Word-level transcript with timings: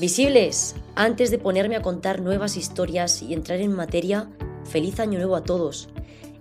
Visibles, 0.00 0.76
antes 0.94 1.30
de 1.30 1.36
ponerme 1.36 1.76
a 1.76 1.82
contar 1.82 2.22
nuevas 2.22 2.56
historias 2.56 3.20
y 3.20 3.34
entrar 3.34 3.60
en 3.60 3.74
materia, 3.74 4.30
feliz 4.64 4.98
año 4.98 5.18
nuevo 5.18 5.36
a 5.36 5.44
todos. 5.44 5.90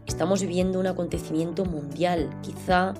Estamos 0.07 0.39
viviendo 0.39 0.79
un 0.79 0.87
acontecimiento 0.87 1.65
mundial, 1.65 2.29
quizá 2.41 2.93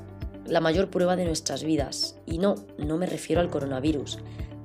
la 0.46 0.60
mayor 0.60 0.90
prueba 0.90 1.16
de 1.16 1.24
nuestras 1.24 1.64
vidas. 1.64 2.18
Y 2.26 2.40
no, 2.40 2.56
no 2.78 2.98
me 2.98 3.06
refiero 3.06 3.40
al 3.40 3.50
coronavirus. 3.50 4.20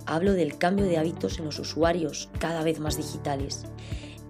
Hablo 0.05 0.33
del 0.33 0.59
cambio 0.59 0.85
de 0.85 0.99
hábitos 0.99 1.39
en 1.39 1.45
los 1.45 1.61
usuarios, 1.61 2.29
cada 2.41 2.65
vez 2.65 2.81
más 2.81 2.97
digitales. 2.97 3.63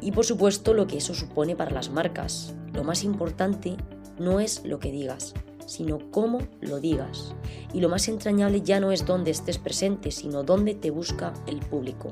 Y 0.02 0.12
por 0.12 0.26
supuesto 0.26 0.74
lo 0.74 0.86
que 0.86 0.98
eso 0.98 1.14
supone 1.14 1.56
para 1.56 1.70
las 1.70 1.88
marcas. 1.88 2.52
Lo 2.74 2.84
más 2.84 3.04
importante 3.04 3.78
no 4.18 4.38
es 4.38 4.66
lo 4.66 4.80
que 4.80 4.92
digas, 4.92 5.32
sino 5.66 6.10
cómo 6.10 6.38
lo 6.60 6.80
digas. 6.80 7.34
Y 7.72 7.80
lo 7.80 7.88
más 7.88 8.08
entrañable 8.08 8.60
ya 8.62 8.80
no 8.80 8.92
es 8.92 9.06
dónde 9.06 9.30
estés 9.30 9.58
presente, 9.58 10.10
sino 10.10 10.42
dónde 10.42 10.74
te 10.74 10.90
busca 10.90 11.32
el 11.46 11.58
público. 11.60 12.10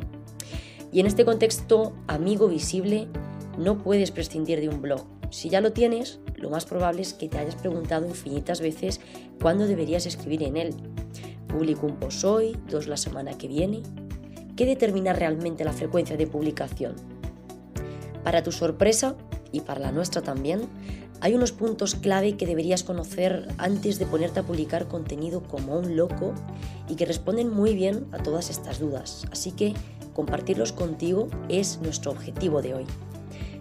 Y 0.92 1.00
en 1.00 1.06
este 1.06 1.24
contexto, 1.24 1.92
amigo 2.06 2.48
visible, 2.48 3.08
no 3.58 3.78
puedes 3.78 4.10
prescindir 4.10 4.60
de 4.60 4.68
un 4.68 4.82
blog. 4.82 5.04
Si 5.30 5.48
ya 5.48 5.60
lo 5.60 5.72
tienes, 5.72 6.20
lo 6.36 6.50
más 6.50 6.66
probable 6.66 7.02
es 7.02 7.14
que 7.14 7.28
te 7.28 7.38
hayas 7.38 7.56
preguntado 7.56 8.06
infinitas 8.06 8.60
veces 8.60 9.00
cuándo 9.40 9.66
deberías 9.66 10.06
escribir 10.06 10.42
en 10.42 10.56
él. 10.56 10.74
¿Publico 11.48 11.86
un 11.86 11.96
post 11.96 12.24
hoy, 12.24 12.56
dos 12.68 12.86
la 12.86 12.96
semana 12.96 13.38
que 13.38 13.48
viene? 13.48 13.82
¿Qué 14.56 14.66
determina 14.66 15.12
realmente 15.12 15.64
la 15.64 15.72
frecuencia 15.72 16.16
de 16.16 16.26
publicación? 16.26 16.94
Para 18.22 18.42
tu 18.42 18.52
sorpresa, 18.52 19.16
y 19.52 19.60
para 19.60 19.80
la 19.80 19.92
nuestra 19.92 20.22
también, 20.22 20.62
hay 21.22 21.36
unos 21.36 21.52
puntos 21.52 21.94
clave 21.94 22.36
que 22.36 22.46
deberías 22.46 22.82
conocer 22.82 23.46
antes 23.56 24.00
de 24.00 24.06
ponerte 24.06 24.40
a 24.40 24.42
publicar 24.42 24.88
contenido 24.88 25.44
como 25.44 25.78
un 25.78 25.96
loco 25.96 26.34
y 26.88 26.96
que 26.96 27.06
responden 27.06 27.48
muy 27.48 27.76
bien 27.76 28.08
a 28.10 28.18
todas 28.18 28.50
estas 28.50 28.80
dudas. 28.80 29.24
Así 29.30 29.52
que 29.52 29.72
compartirlos 30.14 30.72
contigo 30.72 31.28
es 31.48 31.78
nuestro 31.80 32.10
objetivo 32.10 32.60
de 32.60 32.74
hoy. 32.74 32.86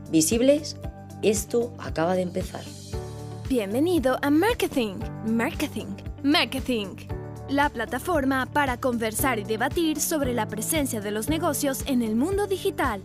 Visibles, 0.09 0.75
esto 1.21 1.71
acaba 1.77 2.15
de 2.15 2.23
empezar. 2.23 2.63
Bienvenido 3.47 4.17
a 4.23 4.31
Marketing, 4.31 4.95
Marketing, 5.27 5.95
Marketing, 6.23 6.95
la 7.47 7.69
plataforma 7.69 8.47
para 8.51 8.79
conversar 8.79 9.37
y 9.37 9.43
debatir 9.43 9.99
sobre 9.99 10.33
la 10.33 10.47
presencia 10.47 10.99
de 10.99 11.11
los 11.11 11.29
negocios 11.29 11.83
en 11.85 12.01
el 12.01 12.15
mundo 12.15 12.47
digital, 12.47 13.03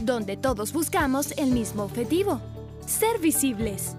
donde 0.00 0.38
todos 0.38 0.72
buscamos 0.72 1.34
el 1.36 1.50
mismo 1.50 1.82
objetivo 1.82 2.40
ser 2.88 3.18
visibles. 3.20 3.94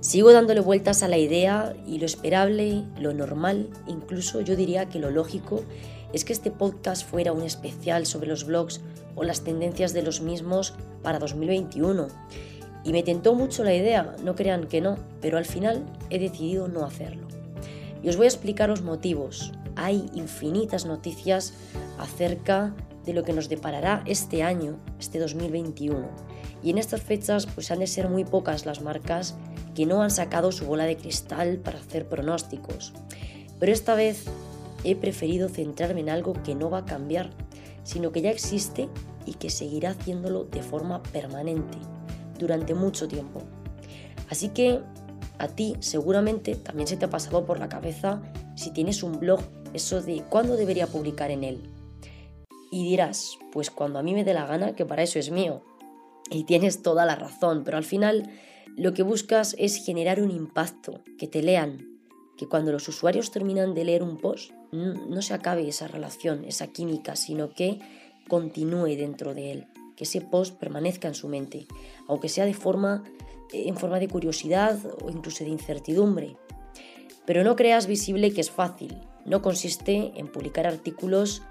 Sigo 0.00 0.32
dándole 0.32 0.60
vueltas 0.60 1.02
a 1.02 1.08
la 1.08 1.18
idea 1.18 1.74
y 1.88 1.98
lo 1.98 2.06
esperable, 2.06 2.84
lo 3.00 3.12
normal, 3.12 3.68
incluso 3.88 4.40
yo 4.40 4.54
diría 4.54 4.88
que 4.88 5.00
lo 5.00 5.10
lógico, 5.10 5.64
es 6.12 6.24
que 6.24 6.32
este 6.32 6.52
podcast 6.52 7.04
fuera 7.04 7.32
un 7.32 7.42
especial 7.42 8.06
sobre 8.06 8.28
los 8.28 8.44
blogs 8.44 8.80
o 9.16 9.24
las 9.24 9.42
tendencias 9.42 9.92
de 9.92 10.02
los 10.02 10.20
mismos 10.20 10.74
para 11.02 11.18
2021. 11.18 12.06
Y 12.84 12.92
me 12.92 13.02
tentó 13.02 13.34
mucho 13.34 13.64
la 13.64 13.74
idea, 13.74 14.14
no 14.22 14.36
crean 14.36 14.68
que 14.68 14.80
no, 14.80 14.96
pero 15.20 15.36
al 15.36 15.44
final 15.44 15.84
he 16.08 16.20
decidido 16.20 16.68
no 16.68 16.84
hacerlo. 16.84 17.26
Y 18.04 18.08
os 18.08 18.16
voy 18.16 18.26
a 18.26 18.28
explicar 18.28 18.68
los 18.68 18.82
motivos. 18.82 19.52
Hay 19.74 20.06
infinitas 20.14 20.86
noticias 20.86 21.54
acerca 21.98 22.72
de 23.04 23.14
lo 23.14 23.24
que 23.24 23.32
nos 23.32 23.48
deparará 23.48 24.04
este 24.06 24.44
año, 24.44 24.78
este 25.00 25.18
2021 25.18 26.35
y 26.62 26.70
en 26.70 26.78
estas 26.78 27.02
fechas 27.02 27.46
pues 27.46 27.70
han 27.70 27.80
de 27.80 27.86
ser 27.86 28.08
muy 28.08 28.24
pocas 28.24 28.66
las 28.66 28.80
marcas 28.82 29.36
que 29.74 29.86
no 29.86 30.02
han 30.02 30.10
sacado 30.10 30.52
su 30.52 30.66
bola 30.66 30.84
de 30.84 30.96
cristal 30.96 31.58
para 31.58 31.78
hacer 31.78 32.08
pronósticos. 32.08 32.92
Pero 33.58 33.72
esta 33.72 33.94
vez 33.94 34.24
he 34.84 34.96
preferido 34.96 35.48
centrarme 35.48 36.00
en 36.00 36.10
algo 36.10 36.32
que 36.44 36.54
no 36.54 36.70
va 36.70 36.78
a 36.78 36.84
cambiar, 36.84 37.30
sino 37.84 38.12
que 38.12 38.22
ya 38.22 38.30
existe 38.30 38.88
y 39.26 39.34
que 39.34 39.50
seguirá 39.50 39.90
haciéndolo 39.90 40.44
de 40.44 40.62
forma 40.62 41.02
permanente 41.02 41.78
durante 42.38 42.74
mucho 42.74 43.08
tiempo. 43.08 43.42
Así 44.28 44.48
que 44.48 44.80
a 45.38 45.48
ti 45.48 45.76
seguramente 45.80 46.56
también 46.56 46.86
se 46.86 46.96
te 46.96 47.04
ha 47.04 47.10
pasado 47.10 47.44
por 47.44 47.58
la 47.58 47.68
cabeza 47.68 48.22
si 48.54 48.70
tienes 48.70 49.02
un 49.02 49.20
blog 49.20 49.40
eso 49.74 50.00
de 50.00 50.22
cuándo 50.28 50.56
debería 50.56 50.86
publicar 50.86 51.30
en 51.30 51.44
él. 51.44 51.70
Y 52.70 52.84
dirás, 52.84 53.38
pues 53.52 53.70
cuando 53.70 53.98
a 53.98 54.02
mí 54.02 54.14
me 54.14 54.24
dé 54.24 54.34
la 54.34 54.46
gana, 54.46 54.74
que 54.74 54.86
para 54.86 55.02
eso 55.02 55.18
es 55.18 55.30
mío. 55.30 55.62
Y 56.30 56.44
tienes 56.44 56.82
toda 56.82 57.04
la 57.04 57.16
razón, 57.16 57.62
pero 57.64 57.76
al 57.76 57.84
final 57.84 58.30
lo 58.76 58.92
que 58.94 59.02
buscas 59.02 59.54
es 59.58 59.84
generar 59.84 60.20
un 60.20 60.30
impacto, 60.30 61.02
que 61.18 61.26
te 61.26 61.42
lean, 61.42 61.98
que 62.36 62.48
cuando 62.48 62.72
los 62.72 62.88
usuarios 62.88 63.30
terminan 63.30 63.74
de 63.74 63.84
leer 63.84 64.02
un 64.02 64.18
post 64.18 64.52
no 64.72 65.22
se 65.22 65.32
acabe 65.32 65.66
esa 65.66 65.88
relación, 65.88 66.44
esa 66.44 66.66
química, 66.66 67.16
sino 67.16 67.50
que 67.50 67.78
continúe 68.28 68.96
dentro 68.96 69.32
de 69.32 69.52
él, 69.52 69.66
que 69.96 70.04
ese 70.04 70.20
post 70.20 70.58
permanezca 70.58 71.08
en 71.08 71.14
su 71.14 71.28
mente, 71.28 71.66
aunque 72.08 72.28
sea 72.28 72.44
de 72.44 72.54
forma 72.54 73.04
en 73.52 73.76
forma 73.76 74.00
de 74.00 74.08
curiosidad 74.08 74.78
o 75.02 75.10
incluso 75.10 75.44
de 75.44 75.50
incertidumbre. 75.50 76.36
Pero 77.24 77.44
no 77.44 77.56
creas 77.56 77.86
visible 77.86 78.32
que 78.32 78.40
es 78.40 78.50
fácil, 78.50 79.00
no 79.24 79.42
consiste 79.42 80.12
en 80.16 80.28
publicar 80.28 80.66
artículos 80.66 81.42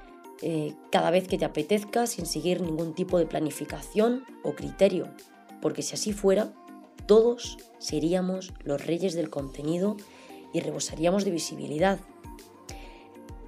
eh, 0.42 0.74
cada 0.92 1.12
vez 1.12 1.28
que 1.28 1.38
te 1.38 1.46
apetezca 1.46 2.08
sin 2.08 2.26
seguir 2.26 2.62
ningún 2.62 2.94
tipo 2.94 3.18
de 3.18 3.26
planificación 3.26 4.24
o 4.44 4.54
criterio, 4.54 5.08
porque 5.62 5.82
si 5.82 5.94
así 5.94 6.12
fuera, 6.12 6.54
todos 7.06 7.58
seríamos 7.78 8.54
los 8.64 8.86
reyes 8.86 9.14
del 9.14 9.30
contenido 9.30 9.96
y 10.54 10.60
rebosaríamos 10.60 11.24
de 11.24 11.32
visibilidad. 11.32 12.00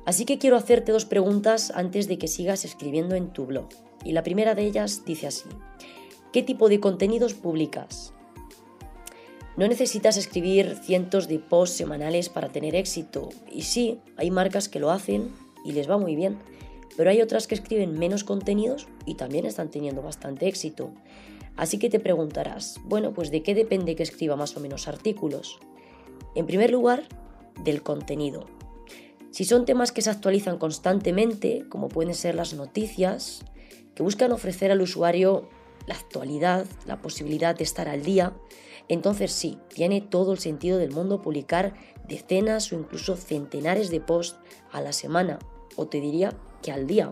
Así 0.06 0.24
que 0.24 0.38
quiero 0.38 0.56
hacerte 0.56 0.94
dos 0.94 1.06
preguntas 1.06 1.72
antes 1.75 2.08
de 2.08 2.18
que 2.18 2.30
sigas 2.30 2.64
escribiendo 2.64 3.16
en 3.16 3.34
tu 3.34 3.46
blog. 3.46 3.68
Y 4.06 4.14
la 4.14 4.24
primera 4.24 4.56
de 4.56 4.64
ellas 4.64 5.04
dice 5.06 5.28
así, 5.28 5.50
¿qué 6.31 6.44
tipo 6.44 6.69
de 6.69 6.80
contenidos 6.80 7.34
publicas? 7.34 8.14
No 9.58 9.68
necesitas 9.68 10.16
escribir 10.16 10.78
cientos 10.81 11.28
de 11.28 11.40
posts 11.40 11.75
semanales 11.75 12.30
para 12.30 12.50
tener 12.50 12.75
éxito. 12.75 13.30
Y 13.52 13.64
sí, 13.64 14.00
hay 14.16 14.31
marcas 14.31 14.69
que 14.69 14.80
lo 14.80 14.92
hacen 14.92 15.31
y 15.66 15.74
les 15.74 15.90
va 15.90 15.98
muy 15.98 16.16
bien 16.16 16.38
pero 16.97 17.12
hay 17.12 17.22
otras 17.22 17.47
que 17.47 17.56
escriben 17.56 17.97
menos 17.97 18.24
contenidos 18.24 18.88
y 19.06 19.16
también 19.16 19.46
están 19.46 19.69
teniendo 19.69 20.02
bastante 20.02 20.47
éxito. 20.47 20.91
Así 21.56 21.78
que 21.78 21.90
te 21.90 22.00
preguntarás, 22.00 22.80
bueno, 22.84 23.13
pues 23.13 23.31
¿de 23.31 23.44
qué 23.44 23.56
depende 23.56 23.96
que 23.96 24.03
escriba 24.03 24.35
más 24.35 24.58
o 24.58 24.59
menos 24.59 24.88
artículos? 24.88 25.59
En 26.36 26.47
primer 26.47 26.72
lugar, 26.72 27.03
del 27.63 27.84
contenido. 27.84 28.47
Si 29.31 29.46
son 29.46 29.66
temas 29.66 29.91
que 29.91 30.02
se 30.02 30.09
actualizan 30.09 30.57
constantemente, 30.57 31.66
como 31.69 31.90
pueden 31.90 32.16
ser 32.16 32.36
las 32.36 32.53
noticias, 32.53 33.44
que 33.96 34.03
buscan 34.03 34.31
ofrecer 34.31 34.72
al 34.72 34.81
usuario 34.81 35.50
la 35.86 35.96
actualidad, 35.96 36.66
la 36.86 37.02
posibilidad 37.02 37.56
de 37.56 37.63
estar 37.63 37.88
al 37.88 38.03
día, 38.03 38.34
entonces 38.88 39.31
sí, 39.31 39.59
tiene 39.69 40.02
todo 40.02 40.31
el 40.31 40.40
sentido 40.40 40.78
del 40.78 40.91
mundo 40.91 41.22
publicar 41.22 41.74
decenas 42.07 42.72
o 42.72 42.75
incluso 42.75 43.16
centenares 43.16 43.90
de 43.90 44.00
posts 44.00 44.40
a 44.72 44.81
la 44.81 44.94
semana, 44.94 45.40
o 45.75 45.88
te 45.88 46.00
diría 46.00 46.34
al 46.73 46.88
día. 46.88 47.11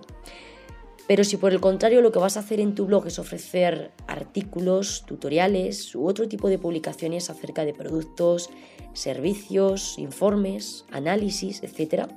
Pero 1.07 1.23
si 1.23 1.37
por 1.37 1.51
el 1.51 1.61
contrario 1.61 2.01
lo 2.01 2.11
que 2.11 2.19
vas 2.19 2.35
a 2.35 2.39
hacer 2.39 2.59
en 2.59 2.73
tu 2.73 2.85
blog 2.85 3.07
es 3.07 3.19
ofrecer 3.19 3.91
artículos, 4.07 5.03
tutoriales 5.05 5.93
u 5.93 6.07
otro 6.07 6.27
tipo 6.27 6.49
de 6.49 6.57
publicaciones 6.57 7.29
acerca 7.29 7.63
de 7.63 7.73
productos, 7.73 8.49
servicios, 8.93 9.99
informes, 9.99 10.85
análisis, 10.91 11.61
etc., 11.63 12.07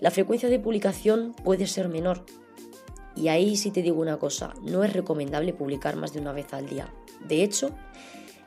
la 0.00 0.10
frecuencia 0.10 0.48
de 0.48 0.58
publicación 0.58 1.34
puede 1.44 1.66
ser 1.66 1.88
menor. 1.88 2.26
Y 3.16 3.28
ahí 3.28 3.56
sí 3.56 3.70
te 3.70 3.80
digo 3.80 4.00
una 4.00 4.18
cosa, 4.18 4.52
no 4.62 4.82
es 4.82 4.92
recomendable 4.92 5.52
publicar 5.52 5.94
más 5.96 6.12
de 6.12 6.20
una 6.20 6.32
vez 6.32 6.52
al 6.52 6.68
día. 6.68 6.92
De 7.26 7.44
hecho, 7.44 7.70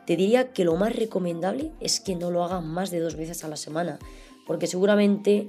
te 0.06 0.18
diría 0.18 0.52
que 0.52 0.66
lo 0.66 0.76
más 0.76 0.96
recomendable 0.96 1.72
es 1.80 2.02
que 2.02 2.16
no 2.16 2.32
lo 2.32 2.44
hagas 2.44 2.64
más 2.64 2.92
de 2.92 3.00
dos 3.00 3.16
veces 3.16 3.44
a 3.46 3.48
la 3.48 3.56
semana, 3.56 3.98
porque 4.46 4.68
seguramente 4.68 5.48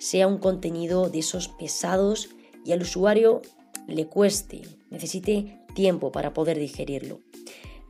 sea 0.00 0.26
un 0.26 0.38
contenido 0.38 1.10
de 1.10 1.18
esos 1.18 1.48
pesados 1.48 2.30
y 2.64 2.72
al 2.72 2.82
usuario 2.82 3.42
le 3.86 4.06
cueste, 4.06 4.62
necesite 4.90 5.60
tiempo 5.74 6.10
para 6.10 6.32
poder 6.32 6.58
digerirlo. 6.58 7.20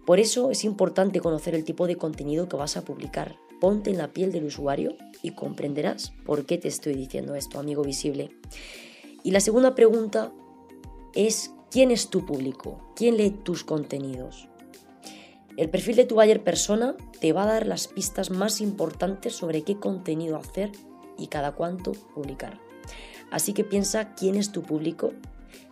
Por 0.04 0.18
eso 0.18 0.50
es 0.50 0.64
importante 0.64 1.20
conocer 1.20 1.54
el 1.54 1.64
tipo 1.64 1.86
de 1.86 1.96
contenido 1.96 2.48
que 2.48 2.56
vas 2.56 2.76
a 2.76 2.84
publicar. 2.84 3.36
Ponte 3.60 3.90
en 3.90 3.98
la 3.98 4.12
piel 4.12 4.32
del 4.32 4.44
usuario 4.44 4.96
y 5.22 5.32
comprenderás 5.32 6.12
por 6.26 6.46
qué 6.46 6.58
te 6.58 6.66
estoy 6.66 6.94
diciendo 6.94 7.36
esto, 7.36 7.60
amigo 7.60 7.84
visible. 7.84 8.30
Y 9.22 9.30
la 9.30 9.40
segunda 9.40 9.76
pregunta 9.76 10.32
es, 11.14 11.52
¿quién 11.70 11.92
es 11.92 12.08
tu 12.08 12.26
público? 12.26 12.92
¿Quién 12.96 13.18
lee 13.18 13.30
tus 13.30 13.62
contenidos? 13.62 14.48
El 15.56 15.70
perfil 15.70 15.94
de 15.94 16.06
tu 16.06 16.16
buyer 16.16 16.42
persona 16.42 16.96
te 17.20 17.32
va 17.32 17.44
a 17.44 17.52
dar 17.52 17.66
las 17.66 17.86
pistas 17.86 18.30
más 18.30 18.60
importantes 18.60 19.36
sobre 19.36 19.62
qué 19.62 19.76
contenido 19.78 20.36
hacer 20.36 20.72
y 21.20 21.28
cada 21.28 21.52
cuánto 21.52 21.92
publicar. 21.92 22.58
Así 23.30 23.52
que 23.52 23.64
piensa 23.64 24.14
quién 24.14 24.34
es 24.34 24.50
tu 24.50 24.62
público. 24.62 25.12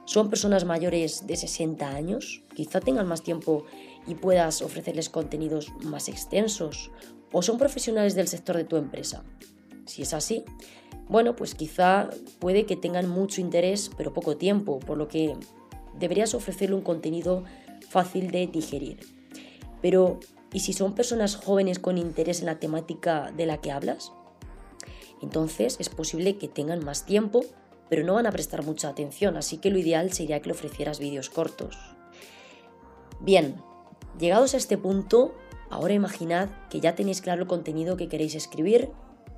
¿Son 0.04 0.30
personas 0.30 0.64
mayores 0.64 1.26
de 1.26 1.36
60 1.36 1.88
años? 1.88 2.42
Quizá 2.54 2.80
tengan 2.80 3.08
más 3.08 3.22
tiempo 3.22 3.64
y 4.06 4.14
puedas 4.14 4.62
ofrecerles 4.62 5.08
contenidos 5.08 5.72
más 5.82 6.08
extensos. 6.08 6.90
¿O 7.32 7.42
son 7.42 7.58
profesionales 7.58 8.14
del 8.14 8.28
sector 8.28 8.56
de 8.56 8.64
tu 8.64 8.76
empresa? 8.76 9.22
Si 9.86 10.02
es 10.02 10.14
así, 10.14 10.44
bueno, 11.08 11.36
pues 11.36 11.54
quizá 11.54 12.10
puede 12.38 12.64
que 12.64 12.76
tengan 12.76 13.08
mucho 13.08 13.40
interés 13.40 13.90
pero 13.96 14.12
poco 14.12 14.36
tiempo, 14.36 14.78
por 14.78 14.96
lo 14.96 15.08
que 15.08 15.34
deberías 15.98 16.34
ofrecerle 16.34 16.76
un 16.76 16.82
contenido 16.82 17.44
fácil 17.88 18.30
de 18.30 18.46
digerir. 18.46 19.00
Pero, 19.80 20.20
¿y 20.52 20.60
si 20.60 20.72
son 20.72 20.94
personas 20.94 21.36
jóvenes 21.36 21.78
con 21.78 21.98
interés 21.98 22.40
en 22.40 22.46
la 22.46 22.58
temática 22.58 23.32
de 23.36 23.46
la 23.46 23.58
que 23.58 23.72
hablas? 23.72 24.12
Entonces 25.22 25.76
es 25.78 25.88
posible 25.88 26.36
que 26.36 26.48
tengan 26.48 26.84
más 26.84 27.04
tiempo, 27.06 27.44
pero 27.88 28.04
no 28.04 28.14
van 28.14 28.26
a 28.26 28.32
prestar 28.32 28.64
mucha 28.64 28.88
atención, 28.88 29.36
así 29.36 29.58
que 29.58 29.70
lo 29.70 29.78
ideal 29.78 30.12
sería 30.12 30.40
que 30.40 30.48
le 30.48 30.54
ofrecieras 30.54 30.98
vídeos 30.98 31.30
cortos. 31.30 31.76
Bien, 33.20 33.56
llegados 34.18 34.54
a 34.54 34.58
este 34.58 34.78
punto, 34.78 35.34
ahora 35.70 35.94
imaginad 35.94 36.48
que 36.70 36.80
ya 36.80 36.94
tenéis 36.94 37.20
claro 37.20 37.42
el 37.42 37.48
contenido 37.48 37.96
que 37.96 38.08
queréis 38.08 38.34
escribir 38.34 38.90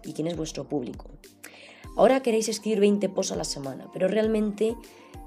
y 0.05 0.13
quién 0.13 0.27
es 0.27 0.37
vuestro 0.37 0.69
público. 0.69 1.07
Ahora 1.97 2.23
queréis 2.23 2.49
escribir 2.49 2.81
20 2.81 3.09
posts 3.09 3.33
a 3.33 3.37
la 3.37 3.45
semana, 3.45 3.89
pero 3.93 4.09
realmente 4.09 4.77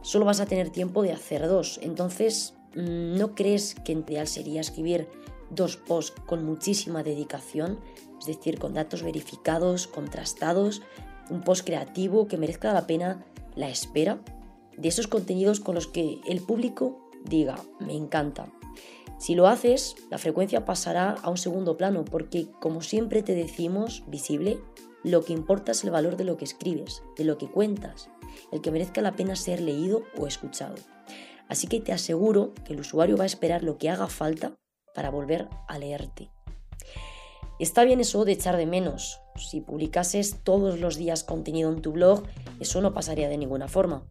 solo 0.01 0.25
vas 0.25 0.39
a 0.39 0.45
tener 0.45 0.69
tiempo 0.69 1.03
de 1.03 1.11
hacer 1.11 1.47
dos. 1.47 1.79
Entonces, 1.81 2.53
mm, 2.75 3.17
¿no 3.17 3.35
crees 3.35 3.75
que 3.75 3.93
ideal 3.93 4.27
sería 4.27 4.61
escribir 4.61 5.07
dos 5.49 5.77
posts 5.77 6.19
con 6.25 6.45
muchísima 6.45 7.03
dedicación? 7.03 7.79
Es 8.23 8.27
decir, 8.37 8.57
con 8.57 8.73
datos 8.73 9.03
verificados, 9.03 9.85
contrastados, 9.87 10.81
un 11.29 11.41
post 11.41 11.65
creativo 11.65 12.29
que 12.29 12.37
merezca 12.37 12.71
la 12.71 12.87
pena 12.87 13.25
la 13.53 13.67
espera 13.67 14.19
de 14.77 14.87
esos 14.87 15.07
contenidos 15.07 15.59
con 15.59 15.75
los 15.75 15.87
que 15.87 16.21
el 16.25 16.39
público 16.39 17.09
diga, 17.25 17.59
me 17.81 17.97
encanta. 17.97 18.47
Si 19.17 19.35
lo 19.35 19.47
haces, 19.47 19.97
la 20.09 20.19
frecuencia 20.19 20.63
pasará 20.63 21.17
a 21.21 21.29
un 21.29 21.35
segundo 21.35 21.75
plano 21.75 22.05
porque, 22.05 22.47
como 22.61 22.81
siempre 22.81 23.23
te 23.23 23.35
decimos, 23.35 24.03
visible, 24.07 24.57
lo 25.03 25.25
que 25.25 25.33
importa 25.33 25.73
es 25.73 25.83
el 25.83 25.91
valor 25.91 26.15
de 26.15 26.23
lo 26.23 26.37
que 26.37 26.45
escribes, 26.45 27.03
de 27.17 27.25
lo 27.25 27.37
que 27.37 27.51
cuentas, 27.51 28.09
el 28.53 28.61
que 28.61 28.71
merezca 28.71 29.01
la 29.01 29.17
pena 29.17 29.35
ser 29.35 29.59
leído 29.59 30.03
o 30.17 30.27
escuchado. 30.27 30.75
Así 31.49 31.67
que 31.67 31.81
te 31.81 31.91
aseguro 31.91 32.53
que 32.63 32.71
el 32.71 32.79
usuario 32.79 33.17
va 33.17 33.23
a 33.23 33.27
esperar 33.27 33.63
lo 33.63 33.77
que 33.77 33.89
haga 33.89 34.07
falta 34.07 34.55
para 34.95 35.09
volver 35.09 35.49
a 35.67 35.77
leerte. 35.77 36.31
Está 37.63 37.85
bien 37.85 38.01
eso 38.01 38.25
de 38.25 38.33
echar 38.33 38.57
de 38.57 38.65
menos. 38.65 39.21
Si 39.37 39.61
publicases 39.61 40.35
todos 40.43 40.81
los 40.81 40.97
días 40.97 41.23
contenido 41.23 41.71
en 41.71 41.81
tu 41.81 41.93
blog, 41.93 42.23
eso 42.59 42.81
no 42.81 42.93
pasaría 42.93 43.29
de 43.29 43.37
ninguna 43.37 43.69
forma. 43.69 44.03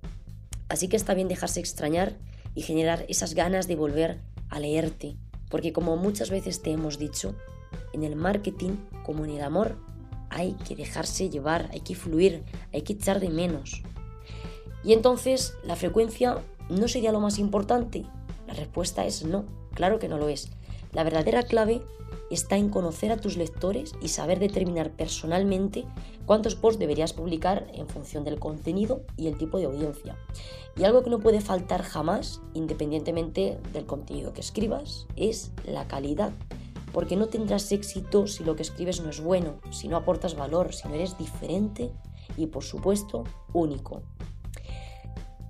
Así 0.71 0.89
que 0.89 0.97
está 0.97 1.13
bien 1.13 1.29
dejarse 1.29 1.61
extrañar 1.61 2.17
y 2.55 2.63
generar 2.63 3.05
esas 3.11 3.35
ganas 3.35 3.69
de 3.69 3.77
volver 3.77 4.23
a 4.49 4.59
leerte. 4.59 5.19
Porque 5.51 5.75
como 5.75 5.99
muchas 5.99 6.31
veces 6.31 6.63
te 6.63 6.71
hemos 6.71 6.99
dicho, 6.99 7.35
en 7.93 8.05
el 8.05 8.17
marketing 8.17 8.79
como 9.05 9.27
en 9.27 9.33
el 9.33 9.43
amor, 9.43 9.77
hay 10.31 10.53
que 10.67 10.75
dejarse 10.75 11.29
llevar, 11.29 11.69
hay 11.73 11.81
que 11.81 11.95
fluir, 11.95 12.45
hay 12.73 12.81
que 12.81 12.95
echar 12.95 13.21
de 13.21 13.29
menos. 13.29 13.83
Y 14.83 14.95
entonces, 14.95 15.53
¿la 15.63 15.77
frecuencia 15.77 16.39
no 16.71 16.89
sería 16.89 17.13
lo 17.13 17.21
más 17.21 17.39
importante? 17.39 18.07
La 18.47 18.55
respuesta 18.55 19.05
es 19.05 19.27
no, 19.27 19.45
claro 19.75 19.99
que 19.99 20.09
no 20.09 20.17
lo 20.17 20.31
es. 20.31 20.49
La 20.93 21.05
verdadera 21.05 21.43
clave 21.43 21.83
está 22.35 22.57
en 22.57 22.71
conocer 22.71 23.13
a 23.13 23.17
tus 23.17 23.37
lectores 23.37 23.95
y 24.01 24.09
saber 24.09 24.39
determinar 24.39 24.91
personalmente 24.91 25.85
cuántos 26.27 26.55
posts 26.55 26.79
deberías 26.79 27.13
publicar 27.13 27.67
en 27.75 27.89
función 27.89 28.25
del 28.25 28.39
contenido 28.39 29.03
y 29.17 29.27
el 29.27 29.37
tipo 29.37 29.59
de 29.59 29.67
audiencia. 29.67 30.17
Y 30.77 30.85
algo 30.85 31.03
que 31.03 31.11
no 31.11 31.19
puede 31.19 31.41
faltar 31.41 31.83
jamás, 31.83 32.41
independientemente 32.55 33.59
del 33.73 33.87
contenido 33.87 34.33
que 34.33 34.41
escribas, 34.41 35.07
es 35.17 35.53
la 35.67 35.87
calidad. 35.87 36.33
Porque 36.93 37.17
no 37.17 37.27
tendrás 37.27 37.73
éxito 37.73 38.27
si 38.27 38.45
lo 38.45 38.57
que 38.57 38.63
escribes 38.63 39.01
no 39.01 39.11
es 39.11 39.21
bueno, 39.21 39.57
si 39.71 39.89
no 39.89 39.97
aportas 39.97 40.35
valor, 40.35 40.75
si 40.75 40.89
no 40.89 40.95
eres 40.95 41.17
diferente 41.19 41.91
y 42.37 42.47
por 42.47 42.65
supuesto 42.65 43.25
único. 43.53 44.03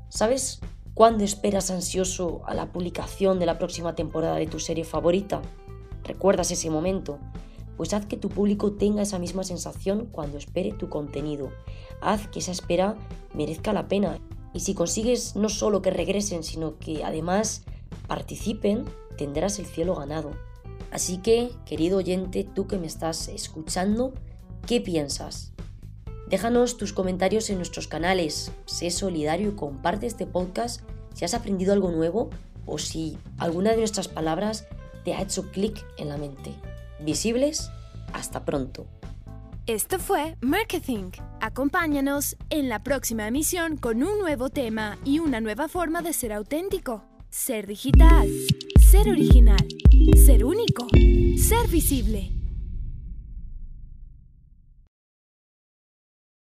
¿Sabes 0.08 0.60
cuándo 0.94 1.24
esperas 1.24 1.70
ansioso 1.70 2.42
a 2.46 2.54
la 2.54 2.72
publicación 2.72 3.38
de 3.38 3.46
la 3.46 3.58
próxima 3.58 3.94
temporada 3.94 4.36
de 4.36 4.46
tu 4.46 4.60
serie 4.60 4.84
favorita? 4.84 5.40
¿Recuerdas 6.04 6.50
ese 6.50 6.70
momento? 6.70 7.18
Pues 7.76 7.94
haz 7.94 8.06
que 8.06 8.16
tu 8.16 8.28
público 8.28 8.72
tenga 8.72 9.02
esa 9.02 9.18
misma 9.18 9.44
sensación 9.44 10.06
cuando 10.10 10.38
espere 10.38 10.72
tu 10.72 10.88
contenido. 10.88 11.50
Haz 12.00 12.28
que 12.28 12.40
esa 12.40 12.52
espera 12.52 12.96
merezca 13.34 13.72
la 13.72 13.88
pena. 13.88 14.20
Y 14.52 14.60
si 14.60 14.74
consigues 14.74 15.36
no 15.36 15.48
solo 15.48 15.82
que 15.82 15.90
regresen, 15.90 16.42
sino 16.42 16.78
que 16.78 17.04
además 17.04 17.64
participen, 18.06 18.84
tendrás 19.16 19.58
el 19.58 19.66
cielo 19.66 19.94
ganado. 19.94 20.30
Así 20.90 21.18
que, 21.18 21.50
querido 21.64 21.98
oyente, 21.98 22.44
tú 22.44 22.66
que 22.66 22.78
me 22.78 22.86
estás 22.86 23.28
escuchando, 23.28 24.12
¿qué 24.66 24.80
piensas? 24.80 25.52
Déjanos 26.28 26.76
tus 26.76 26.92
comentarios 26.92 27.48
en 27.50 27.56
nuestros 27.56 27.88
canales, 27.88 28.52
sé 28.66 28.90
solidario 28.90 29.50
y 29.50 29.54
comparte 29.54 30.06
este 30.06 30.26
podcast 30.26 30.82
si 31.14 31.24
has 31.24 31.34
aprendido 31.34 31.72
algo 31.72 31.90
nuevo 31.90 32.30
o 32.66 32.78
si 32.78 33.18
alguna 33.38 33.70
de 33.70 33.78
nuestras 33.78 34.08
palabras 34.08 34.66
te 35.04 35.14
ha 35.14 35.22
hecho 35.22 35.50
clic 35.50 35.84
en 35.96 36.08
la 36.08 36.16
mente. 36.16 36.52
Visibles, 37.00 37.70
hasta 38.12 38.44
pronto. 38.44 38.86
Esto 39.66 39.98
fue 39.98 40.36
Marketing. 40.40 41.12
Acompáñanos 41.40 42.36
en 42.50 42.68
la 42.68 42.82
próxima 42.82 43.28
emisión 43.28 43.76
con 43.76 44.02
un 44.02 44.18
nuevo 44.18 44.50
tema 44.50 44.98
y 45.04 45.20
una 45.20 45.40
nueva 45.40 45.68
forma 45.68 46.02
de 46.02 46.12
ser 46.12 46.32
auténtico. 46.32 47.04
Ser 47.30 47.66
digital, 47.66 48.28
ser 48.90 49.08
original, 49.08 49.66
ser 50.26 50.44
único, 50.44 50.86
ser 51.36 51.68
visible. 51.68 52.41